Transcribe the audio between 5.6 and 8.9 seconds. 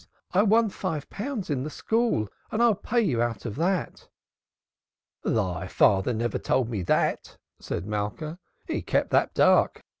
father never told me that!" said Malka. "He